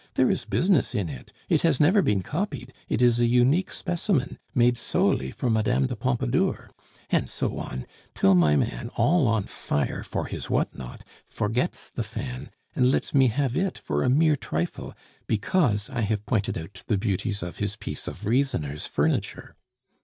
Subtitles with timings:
[0.15, 1.31] There is business in it....
[1.47, 5.85] It has never been copied; it is a unique specimen, made solely for Mme.
[5.85, 6.71] de Pompadour'
[7.11, 7.85] and so on,
[8.15, 13.13] till my man, all on fire for his what not, forgets the fan, and lets
[13.13, 14.95] me have it for a mere trifle,
[15.27, 19.55] because I have pointed out the beauties of his piece of Riesener's furniture.